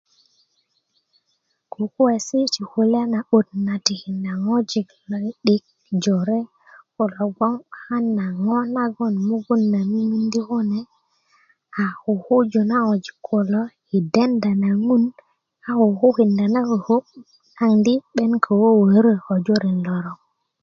kukuwesi 1.71 2.37
ti 2.53 2.61
kulya 2.71 3.01
na 3.13 3.19
'but 3.23 3.47
na 3.65 3.75
tindá 3.87 4.33
ŋwojik 4.43 4.87
na 5.09 5.17
'di'dik 5.21 5.63
jore 6.03 6.39
kulo 6.95 7.23
gboŋ 7.35 7.53
'bakan 7.59 8.03
na 8.17 8.25
ŋo 8.43 8.57
naŋ 8.75 8.91
mugon 9.27 9.61
na 9.73 9.79
mimiyindi 9.91 10.39
kune 10.49 10.79
a 11.83 11.85
kukuju 12.03 12.61
na 12.69 12.77
ŋwojik 12.85 13.17
kune 13.27 13.61
i 13.97 13.97
dendá 14.13 14.51
na 14.63 14.69
ŋun 14.85 15.03
a 15.67 15.69
ko 15.77 15.83
kukukindá 15.89 16.45
na 16.53 16.61
koko 16.69 16.95
naŋ 17.57 17.71
di 17.85 17.93
'ben 18.01 18.31
ko 18.43 18.51
wöwörö 18.61 19.13
ko 19.25 19.33
julin 19.45 19.79
lorok 19.87 20.19